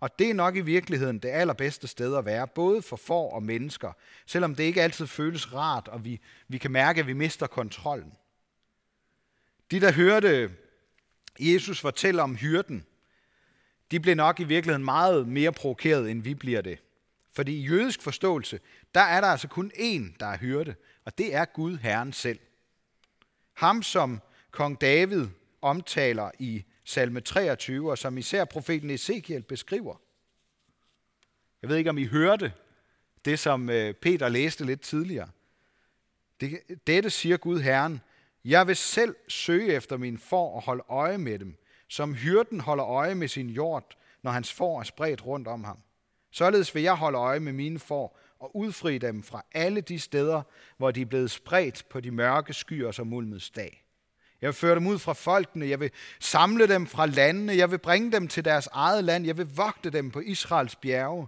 Og 0.00 0.18
det 0.18 0.30
er 0.30 0.34
nok 0.34 0.56
i 0.56 0.60
virkeligheden 0.60 1.18
det 1.18 1.28
allerbedste 1.28 1.86
sted 1.88 2.16
at 2.16 2.24
være, 2.24 2.46
både 2.46 2.82
for 2.82 2.96
får 2.96 3.34
og 3.34 3.42
mennesker, 3.42 3.92
selvom 4.26 4.54
det 4.54 4.64
ikke 4.64 4.82
altid 4.82 5.06
føles 5.06 5.54
rart, 5.54 5.88
og 5.88 6.04
vi, 6.04 6.20
vi 6.48 6.58
kan 6.58 6.70
mærke, 6.70 7.00
at 7.00 7.06
vi 7.06 7.12
mister 7.12 7.46
kontrollen. 7.46 8.12
De, 9.70 9.80
der 9.80 9.92
hørte 9.92 10.50
Jesus 11.40 11.80
fortælle 11.80 12.22
om 12.22 12.36
hyrden, 12.36 12.86
de 13.90 14.00
blev 14.00 14.14
nok 14.14 14.40
i 14.40 14.44
virkeligheden 14.44 14.84
meget 14.84 15.28
mere 15.28 15.52
provokeret, 15.52 16.10
end 16.10 16.22
vi 16.22 16.34
bliver 16.34 16.60
det. 16.60 16.78
Fordi 17.32 17.52
i 17.52 17.66
jødisk 17.66 18.02
forståelse, 18.02 18.60
der 18.94 19.00
er 19.00 19.20
der 19.20 19.28
altså 19.28 19.48
kun 19.48 19.72
én, 19.74 20.16
der 20.20 20.26
er 20.26 20.38
hyrde, 20.38 20.74
og 21.04 21.18
det 21.18 21.34
er 21.34 21.44
Gud 21.44 21.76
Herren 21.76 22.12
selv. 22.12 22.38
Ham, 23.52 23.82
som 23.82 24.20
kong 24.50 24.80
David 24.80 25.26
omtaler 25.62 26.30
i 26.38 26.64
salme 26.90 27.20
23, 27.20 27.90
og 27.90 27.98
som 27.98 28.18
især 28.18 28.44
profeten 28.44 28.90
Ezekiel 28.90 29.42
beskriver. 29.42 30.00
Jeg 31.62 31.70
ved 31.70 31.76
ikke, 31.76 31.90
om 31.90 31.98
I 31.98 32.06
hørte 32.06 32.52
det, 33.24 33.38
som 33.38 33.70
øh, 33.70 33.94
Peter 33.94 34.28
læste 34.28 34.64
lidt 34.64 34.80
tidligere. 34.80 35.28
Det, 36.40 36.60
dette 36.86 37.10
siger 37.10 37.36
Gud 37.36 37.60
Herren, 37.60 38.00
jeg 38.44 38.66
vil 38.66 38.76
selv 38.76 39.16
søge 39.28 39.72
efter 39.72 39.96
min 39.96 40.18
får 40.18 40.54
og 40.54 40.62
holde 40.62 40.84
øje 40.88 41.18
med 41.18 41.38
dem, 41.38 41.56
som 41.88 42.14
hyrden 42.14 42.60
holder 42.60 42.86
øje 42.86 43.14
med 43.14 43.28
sin 43.28 43.50
jord, 43.50 43.96
når 44.22 44.30
hans 44.30 44.52
får 44.52 44.80
er 44.80 44.84
spredt 44.84 45.26
rundt 45.26 45.48
om 45.48 45.64
ham. 45.64 45.78
Således 46.30 46.74
vil 46.74 46.82
jeg 46.82 46.96
holde 46.96 47.18
øje 47.18 47.40
med 47.40 47.52
mine 47.52 47.78
får 47.78 48.18
og 48.38 48.56
udfri 48.56 48.98
dem 48.98 49.22
fra 49.22 49.44
alle 49.52 49.80
de 49.80 49.98
steder, 49.98 50.42
hvor 50.76 50.90
de 50.90 51.00
er 51.00 51.06
blevet 51.06 51.30
spredt 51.30 51.86
på 51.90 52.00
de 52.00 52.10
mørke 52.10 52.54
skyer 52.54 52.90
som 52.90 53.06
mulmets 53.06 53.50
dag. 53.50 53.84
Jeg 54.42 54.46
vil 54.46 54.54
føre 54.54 54.74
dem 54.74 54.86
ud 54.86 54.98
fra 54.98 55.12
folkene. 55.12 55.68
Jeg 55.68 55.80
vil 55.80 55.90
samle 56.20 56.68
dem 56.68 56.86
fra 56.86 57.06
landene. 57.06 57.52
Jeg 57.52 57.70
vil 57.70 57.78
bringe 57.78 58.12
dem 58.12 58.28
til 58.28 58.44
deres 58.44 58.68
eget 58.72 59.04
land. 59.04 59.26
Jeg 59.26 59.38
vil 59.38 59.56
vogte 59.56 59.90
dem 59.90 60.10
på 60.10 60.20
Israels 60.20 60.76
bjerge, 60.76 61.26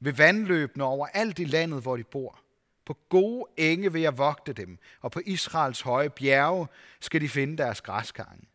ved 0.00 0.12
vandløbene 0.12 0.84
over 0.84 1.06
alt 1.06 1.38
i 1.38 1.44
landet, 1.44 1.82
hvor 1.82 1.96
de 1.96 2.04
bor. 2.04 2.40
På 2.86 2.98
gode 3.08 3.44
enge 3.56 3.92
vil 3.92 4.02
jeg 4.02 4.18
vogte 4.18 4.52
dem, 4.52 4.78
og 5.00 5.12
på 5.12 5.20
Israels 5.26 5.80
høje 5.80 6.10
bjerge 6.10 6.66
skal 7.00 7.20
de 7.20 7.28
finde 7.28 7.56
deres 7.56 7.80
græsgange. 7.80 8.48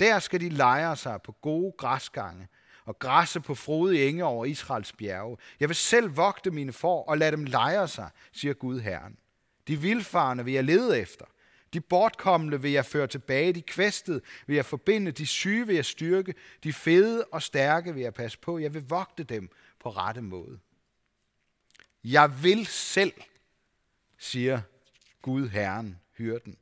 Der 0.00 0.18
skal 0.18 0.40
de 0.40 0.48
lejre 0.48 0.96
sig 0.96 1.22
på 1.22 1.32
gode 1.32 1.72
græsgange 1.78 2.48
og 2.84 2.98
græsse 2.98 3.40
på 3.40 3.54
frodige 3.54 4.08
enge 4.08 4.24
over 4.24 4.44
Israels 4.44 4.92
bjerge. 4.92 5.36
Jeg 5.60 5.68
vil 5.68 5.76
selv 5.76 6.16
vogte 6.16 6.50
mine 6.50 6.72
får 6.72 7.04
og 7.04 7.18
lade 7.18 7.30
dem 7.30 7.44
lejre 7.44 7.88
sig, 7.88 8.10
siger 8.32 8.54
Gud 8.54 8.80
Herren. 8.80 9.16
De 9.68 9.80
vilfarne 9.80 10.44
vil 10.44 10.54
jeg 10.54 10.64
lede 10.64 10.98
efter– 10.98 11.24
de 11.72 11.80
bortkommende 11.80 12.62
vil 12.62 12.70
jeg 12.70 12.86
føre 12.86 13.06
tilbage, 13.06 13.52
de 13.52 13.62
kvæstede 13.62 14.20
vil 14.46 14.54
jeg 14.56 14.64
forbinde, 14.64 15.12
de 15.12 15.26
syge 15.26 15.66
vil 15.66 15.74
jeg 15.74 15.84
styrke, 15.84 16.34
de 16.64 16.72
fede 16.72 17.24
og 17.24 17.42
stærke 17.42 17.94
vil 17.94 18.02
jeg 18.02 18.14
passe 18.14 18.38
på. 18.38 18.58
Jeg 18.58 18.74
vil 18.74 18.88
vogte 18.88 19.24
dem 19.24 19.50
på 19.78 19.90
rette 19.90 20.22
måde. 20.22 20.58
Jeg 22.04 22.42
vil 22.42 22.66
selv, 22.66 23.12
siger 24.18 24.60
Gud 25.22 25.48
Herren, 25.48 26.00
hyrden. 26.16 26.58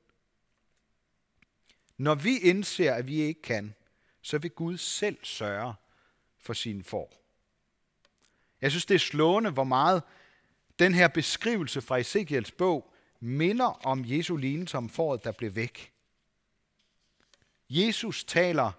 Når 1.97 2.15
vi 2.15 2.38
indser, 2.38 2.95
at 2.95 3.07
vi 3.07 3.21
ikke 3.21 3.43
kan, 3.43 3.75
så 4.23 4.38
vil 4.38 4.50
Gud 4.50 4.77
selv 4.77 5.19
sørge 5.23 5.75
for 6.38 6.53
sine 6.53 6.85
får. 6.85 7.15
Jeg 8.61 8.71
synes, 8.71 8.87
det 8.87 8.95
er 8.95 8.99
slående, 8.99 9.50
hvor 9.50 9.65
meget 9.65 10.03
den 10.79 10.95
her 10.95 11.09
beskrivelse 11.09 11.81
fra 11.81 11.99
Ezekiels 11.99 12.53
bog 12.53 12.95
minder 13.20 13.87
om 13.87 14.04
Jesu 14.06 14.37
lignelse 14.37 14.76
om 14.76 14.88
foråret, 14.88 15.25
der 15.25 15.32
blev 15.32 15.54
væk. 15.54 15.92
Jesus 17.70 18.25
taler, 18.25 18.72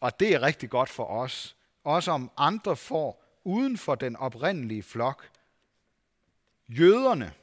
og 0.00 0.20
det 0.20 0.34
er 0.34 0.42
rigtig 0.42 0.70
godt 0.70 0.88
for 0.88 1.04
os, 1.04 1.56
også 1.84 2.10
om 2.10 2.30
andre 2.36 2.76
får 2.76 3.40
uden 3.44 3.78
for 3.78 3.94
den 3.94 4.16
oprindelige 4.16 4.82
flok. 4.82 5.30
Jøderne, 6.68 7.34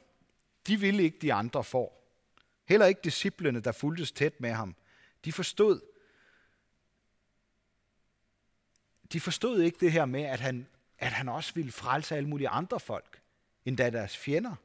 de 0.66 0.80
ville 0.80 1.02
ikke 1.02 1.18
de 1.18 1.32
andre 1.32 1.64
får. 1.64 2.04
Heller 2.64 2.86
ikke 2.86 3.00
disciplene, 3.04 3.60
der 3.60 3.72
fulgtes 3.72 4.12
tæt 4.12 4.40
med 4.40 4.52
ham. 4.52 4.76
De 5.24 5.32
forstod, 5.32 5.80
de 9.12 9.20
forstod 9.20 9.60
ikke 9.60 9.80
det 9.80 9.92
her 9.92 10.04
med, 10.04 10.22
at 10.22 10.40
han, 10.40 10.66
at 10.98 11.12
han 11.12 11.28
også 11.28 11.54
ville 11.54 11.72
frelse 11.72 12.16
alle 12.16 12.28
mulige 12.28 12.48
andre 12.48 12.80
folk, 12.80 13.22
endda 13.64 13.90
deres 13.90 14.16
fjender. 14.16 14.56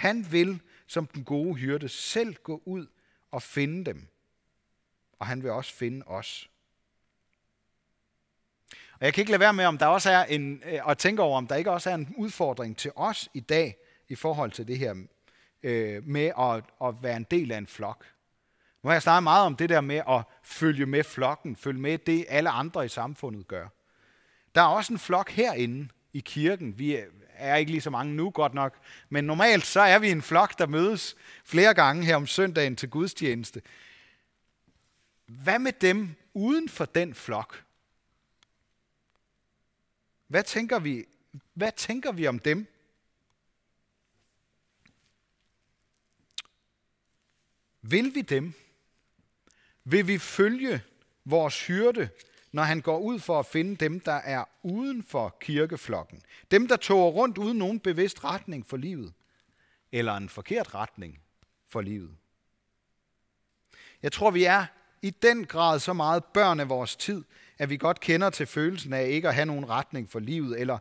Han 0.00 0.32
vil 0.32 0.60
som 0.86 1.06
den 1.06 1.24
gode 1.24 1.54
hyrde 1.54 1.88
selv 1.88 2.34
gå 2.34 2.62
ud 2.64 2.86
og 3.30 3.42
finde 3.42 3.84
dem. 3.84 4.08
Og 5.18 5.26
han 5.26 5.42
vil 5.42 5.50
også 5.50 5.74
finde 5.74 6.06
os. 6.06 6.50
Og 8.92 9.04
jeg 9.06 9.14
kan 9.14 9.22
ikke 9.22 9.30
lade 9.30 9.40
være 9.40 9.52
med, 9.52 9.64
om 9.64 9.78
der 9.78 9.86
også 9.86 10.10
er 10.10 10.24
en, 10.24 10.62
øh, 10.66 10.90
at 10.90 10.98
tænke 10.98 11.22
over, 11.22 11.36
om 11.36 11.46
der 11.46 11.54
ikke 11.54 11.70
også 11.70 11.90
er 11.90 11.94
en 11.94 12.14
udfordring 12.16 12.76
til 12.76 12.92
os 12.96 13.28
i 13.34 13.40
dag 13.40 13.76
i 14.08 14.14
forhold 14.14 14.50
til 14.50 14.68
det 14.68 14.78
her 14.78 14.94
øh, 15.62 16.06
med 16.06 16.32
at, 16.38 16.64
at 16.88 17.02
være 17.02 17.16
en 17.16 17.26
del 17.30 17.52
af 17.52 17.58
en 17.58 17.66
flok. 17.66 18.06
Nu 18.82 18.88
har 18.88 18.94
jeg 18.94 19.02
snakket 19.02 19.22
meget 19.22 19.46
om 19.46 19.56
det 19.56 19.68
der 19.68 19.80
med 19.80 20.02
at 20.08 20.22
følge 20.42 20.86
med 20.86 21.04
flokken, 21.04 21.56
følge 21.56 21.80
med 21.80 21.98
det, 21.98 22.26
alle 22.28 22.50
andre 22.50 22.84
i 22.84 22.88
samfundet 22.88 23.48
gør. 23.48 23.68
Der 24.54 24.60
er 24.60 24.66
også 24.66 24.92
en 24.92 24.98
flok 24.98 25.30
herinde 25.30 25.88
i 26.12 26.20
kirken. 26.20 26.78
Vi 26.78 26.98
er 27.40 27.56
ikke 27.56 27.70
lige 27.70 27.80
så 27.80 27.90
mange 27.90 28.14
nu, 28.14 28.30
godt 28.30 28.54
nok. 28.54 28.78
Men 29.08 29.24
normalt 29.24 29.66
så 29.66 29.80
er 29.80 29.98
vi 29.98 30.10
en 30.10 30.22
flok, 30.22 30.58
der 30.58 30.66
mødes 30.66 31.16
flere 31.44 31.74
gange 31.74 32.04
her 32.04 32.16
om 32.16 32.26
søndagen 32.26 32.76
til 32.76 32.90
gudstjeneste. 32.90 33.62
Hvad 35.26 35.58
med 35.58 35.72
dem 35.72 36.14
uden 36.34 36.68
for 36.68 36.84
den 36.84 37.14
flok? 37.14 37.64
Hvad 40.26 40.42
tænker 40.42 40.78
vi, 40.78 41.04
hvad 41.54 41.72
tænker 41.76 42.12
vi 42.12 42.26
om 42.26 42.38
dem? 42.38 42.66
Vil 47.82 48.14
vi 48.14 48.22
dem? 48.22 48.54
Vil 49.84 50.06
vi 50.06 50.18
følge 50.18 50.82
vores 51.24 51.66
hyrde, 51.66 52.08
når 52.52 52.62
han 52.62 52.80
går 52.80 52.98
ud 52.98 53.18
for 53.18 53.38
at 53.38 53.46
finde 53.46 53.76
dem, 53.76 54.00
der 54.00 54.12
er 54.12 54.44
uden 54.62 55.02
for 55.02 55.36
kirkeflokken? 55.40 56.22
Dem, 56.50 56.68
der 56.68 56.76
tog 56.76 57.14
rundt 57.14 57.38
uden 57.38 57.58
nogen 57.58 57.80
bevidst 57.80 58.24
retning 58.24 58.66
for 58.66 58.76
livet? 58.76 59.12
Eller 59.92 60.14
en 60.14 60.28
forkert 60.28 60.74
retning 60.74 61.20
for 61.68 61.80
livet? 61.80 62.16
Jeg 64.02 64.12
tror, 64.12 64.30
vi 64.30 64.44
er 64.44 64.66
i 65.02 65.10
den 65.10 65.46
grad 65.46 65.78
så 65.78 65.92
meget 65.92 66.24
børn 66.24 66.60
af 66.60 66.68
vores 66.68 66.96
tid, 66.96 67.24
at 67.58 67.70
vi 67.70 67.76
godt 67.76 68.00
kender 68.00 68.30
til 68.30 68.46
følelsen 68.46 68.92
af 68.92 69.08
ikke 69.08 69.28
at 69.28 69.34
have 69.34 69.46
nogen 69.46 69.68
retning 69.68 70.10
for 70.10 70.18
livet, 70.18 70.60
eller, 70.60 70.78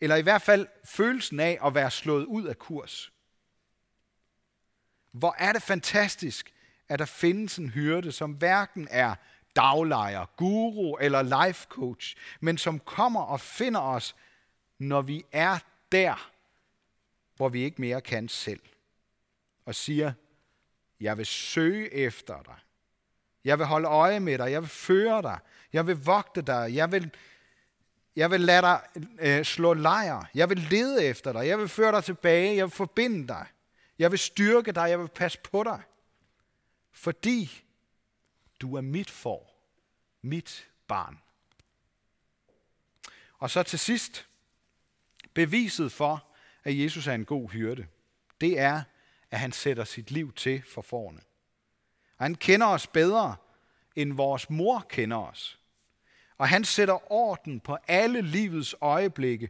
eller 0.00 0.16
i 0.16 0.22
hvert 0.22 0.42
fald 0.42 0.66
følelsen 0.84 1.40
af 1.40 1.58
at 1.64 1.74
være 1.74 1.90
slået 1.90 2.24
ud 2.24 2.44
af 2.44 2.58
kurs. 2.58 3.12
Hvor 5.12 5.34
er 5.38 5.52
det 5.52 5.62
fantastisk, 5.62 6.52
at 6.88 6.98
der 6.98 7.04
findes 7.04 7.58
en 7.58 7.68
hyrde, 7.68 8.12
som 8.12 8.32
hverken 8.32 8.88
er 8.90 9.14
daglejer, 9.58 10.24
guru 10.36 10.96
eller 11.00 11.46
life 11.46 11.66
coach, 11.68 12.16
men 12.40 12.58
som 12.58 12.80
kommer 12.80 13.20
og 13.20 13.40
finder 13.40 13.80
os, 13.80 14.16
når 14.78 15.02
vi 15.02 15.24
er 15.32 15.58
der, 15.92 16.30
hvor 17.36 17.48
vi 17.48 17.62
ikke 17.62 17.80
mere 17.80 18.00
kan 18.00 18.28
selv. 18.28 18.60
Og 19.66 19.74
siger, 19.74 20.12
jeg 21.00 21.18
vil 21.18 21.26
søge 21.26 21.92
efter 21.94 22.42
dig. 22.42 22.56
Jeg 23.44 23.58
vil 23.58 23.66
holde 23.66 23.88
øje 23.88 24.20
med 24.20 24.38
dig. 24.38 24.52
Jeg 24.52 24.62
vil 24.62 24.68
føre 24.68 25.22
dig. 25.22 25.38
Jeg 25.72 25.86
vil 25.86 26.04
vogte 26.04 26.42
dig. 26.42 26.74
Jeg 26.74 26.92
vil, 26.92 27.10
jeg 28.16 28.30
vil 28.30 28.40
lade 28.40 28.62
dig 28.62 28.80
øh, 29.20 29.44
slå 29.44 29.74
lejr. 29.74 30.30
Jeg 30.34 30.50
vil 30.50 30.58
lede 30.58 31.04
efter 31.04 31.32
dig. 31.32 31.46
Jeg 31.46 31.58
vil 31.58 31.68
føre 31.68 31.92
dig 31.92 32.04
tilbage. 32.04 32.56
Jeg 32.56 32.64
vil 32.64 32.70
forbinde 32.72 33.28
dig. 33.28 33.46
Jeg 33.98 34.10
vil 34.10 34.18
styrke 34.18 34.72
dig. 34.72 34.90
Jeg 34.90 35.00
vil 35.00 35.08
passe 35.08 35.38
på 35.52 35.62
dig. 35.62 35.82
Fordi 36.92 37.64
du 38.60 38.76
er 38.76 38.80
mit 38.80 39.10
for, 39.10 39.47
mit 40.28 40.68
barn. 40.86 41.18
Og 43.38 43.50
så 43.50 43.62
til 43.62 43.78
sidst, 43.78 44.28
beviset 45.34 45.92
for, 45.92 46.24
at 46.64 46.78
Jesus 46.78 47.06
er 47.06 47.12
en 47.12 47.24
god 47.24 47.48
hyrde, 47.48 47.86
det 48.40 48.58
er, 48.58 48.82
at 49.30 49.38
han 49.38 49.52
sætter 49.52 49.84
sit 49.84 50.10
liv 50.10 50.32
til 50.32 50.62
for 50.62 50.82
forne. 50.82 51.20
Og 52.16 52.24
han 52.24 52.34
kender 52.34 52.66
os 52.66 52.86
bedre, 52.86 53.36
end 53.96 54.12
vores 54.12 54.50
mor 54.50 54.86
kender 54.88 55.16
os. 55.16 55.58
Og 56.38 56.48
han 56.48 56.64
sætter 56.64 57.12
orden 57.12 57.60
på 57.60 57.76
alle 57.88 58.20
livets 58.20 58.74
øjeblikke 58.80 59.48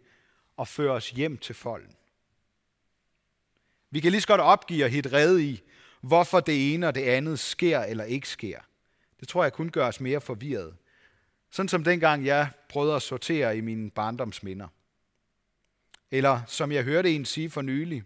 og 0.57 0.69
fører 0.69 0.93
os 0.93 1.11
hjem 1.11 1.39
til 1.39 1.55
folden. 1.55 1.97
Vi 3.91 4.01
kan 4.01 4.11
lige 4.11 4.21
så 4.21 4.27
godt 4.27 4.41
opgive 4.41 4.85
og 4.85 4.91
hit 4.91 5.13
redde 5.13 5.45
i, 5.45 5.63
hvorfor 6.01 6.41
det 6.41 6.75
ene 6.75 6.89
og 6.89 6.95
det 6.95 7.03
andet 7.03 7.39
sker 7.39 7.81
eller 7.81 8.05
ikke 8.05 8.29
sker. 8.29 8.61
Det 9.21 9.29
tror 9.29 9.43
jeg 9.43 9.53
kun 9.53 9.71
gør 9.71 9.87
os 9.87 10.01
mere 10.01 10.21
forvirret. 10.21 10.77
Sådan 11.51 11.69
som 11.69 11.85
dengang 11.85 12.27
jeg 12.27 12.51
prøvede 12.69 12.97
at 12.97 13.03
sortere 13.03 13.57
i 13.57 13.61
mine 13.61 13.91
barndomsminder. 13.91 14.69
Eller 16.11 16.45
som 16.47 16.73
jeg 16.73 16.85
hørte 16.85 17.15
en 17.15 17.25
sige 17.25 17.51
for 17.51 17.63
nylig. 17.63 18.05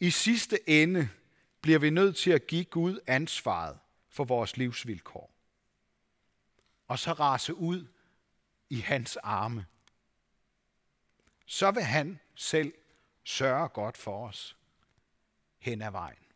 I 0.00 0.10
sidste 0.10 0.70
ende 0.70 1.08
bliver 1.60 1.78
vi 1.78 1.90
nødt 1.90 2.16
til 2.16 2.30
at 2.30 2.46
give 2.46 2.64
Gud 2.64 3.00
ansvaret 3.06 3.78
for 4.10 4.24
vores 4.24 4.56
livsvilkår. 4.56 5.34
Og 6.88 6.98
så 6.98 7.12
rase 7.12 7.54
ud 7.54 7.86
i 8.70 8.80
hans 8.80 9.16
arme. 9.16 9.66
Så 11.46 11.70
vil 11.70 11.82
han 11.82 12.20
selv 12.34 12.72
sørge 13.24 13.68
godt 13.68 13.96
for 13.96 14.28
os 14.28 14.56
hen 15.58 15.82
ad 15.82 15.90
vejen. 15.90 16.29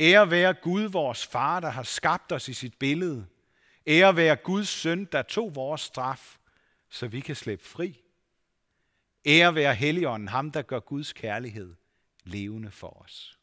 Ære 0.00 0.30
være 0.30 0.54
Gud, 0.54 0.82
vores 0.82 1.26
far, 1.26 1.60
der 1.60 1.68
har 1.68 1.82
skabt 1.82 2.32
os 2.32 2.48
i 2.48 2.52
sit 2.52 2.74
billede. 2.74 3.26
Ære 3.86 4.16
være 4.16 4.36
Guds 4.36 4.68
søn, 4.68 5.04
der 5.04 5.22
tog 5.22 5.54
vores 5.54 5.80
straf, 5.80 6.38
så 6.88 7.08
vi 7.08 7.20
kan 7.20 7.36
slippe 7.36 7.64
fri. 7.64 8.02
Ære 9.26 9.54
være 9.54 9.74
Helligånden, 9.74 10.28
ham 10.28 10.50
der 10.50 10.62
gør 10.62 10.80
Guds 10.80 11.12
kærlighed 11.12 11.74
levende 12.24 12.70
for 12.70 13.02
os. 13.02 13.39